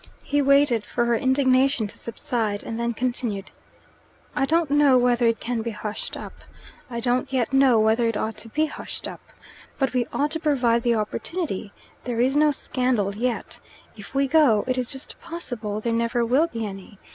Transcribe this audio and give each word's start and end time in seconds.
He 0.23 0.41
waited 0.41 0.83
for 0.83 1.05
her 1.05 1.15
indignation 1.15 1.85
to 1.85 1.95
subside, 1.95 2.63
and 2.63 2.79
then 2.79 2.95
continued. 2.95 3.51
"I 4.35 4.47
don't 4.47 4.71
know 4.71 4.97
whether 4.97 5.27
it 5.27 5.39
can 5.39 5.61
be 5.61 5.69
hushed 5.69 6.17
up. 6.17 6.33
I 6.89 6.99
don't 6.99 7.31
yet 7.31 7.53
know 7.53 7.79
whether 7.79 8.07
it 8.07 8.17
ought 8.17 8.35
to 8.37 8.49
be 8.49 8.65
hushed 8.65 9.07
up. 9.07 9.21
But 9.77 9.93
we 9.93 10.07
ought 10.11 10.31
to 10.31 10.39
provide 10.39 10.81
the 10.81 10.95
opportunity. 10.95 11.71
There 12.05 12.19
is 12.19 12.35
no 12.35 12.49
scandal 12.49 13.13
yet. 13.15 13.59
If 13.95 14.15
we 14.15 14.27
go, 14.27 14.63
it 14.65 14.75
is 14.75 14.87
just 14.87 15.21
possible 15.21 15.79
there 15.79 15.93
never 15.93 16.25
will 16.25 16.47
be 16.47 16.65
any. 16.65 16.97